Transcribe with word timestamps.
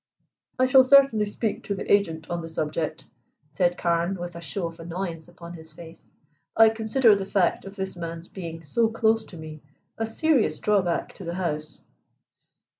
"I 0.57 0.65
shall 0.65 0.83
certainly 0.83 1.27
speak 1.27 1.61
to 1.65 1.75
the 1.75 1.93
agent 1.93 2.27
on 2.31 2.41
the 2.41 2.49
subject," 2.49 3.05
said 3.51 3.77
Carne, 3.77 4.15
with 4.15 4.35
a 4.35 4.41
show 4.41 4.65
of 4.65 4.79
annoyance 4.79 5.27
upon 5.27 5.53
his 5.53 5.71
face. 5.71 6.09
"I 6.57 6.69
consider 6.69 7.13
the 7.15 7.23
fact 7.27 7.65
of 7.65 7.75
this 7.75 7.95
man's 7.95 8.27
being 8.27 8.63
so 8.63 8.87
close 8.87 9.23
to 9.25 9.37
me 9.37 9.61
a 9.99 10.07
serious 10.07 10.57
drawback 10.57 11.13
to 11.13 11.23
the 11.23 11.35
house." 11.35 11.83